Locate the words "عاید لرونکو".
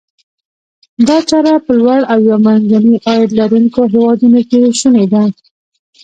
3.05-3.79